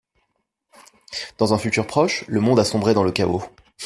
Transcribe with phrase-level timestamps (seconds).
[1.37, 3.43] Dans un futur proche, le monde a sombré dans le chaos.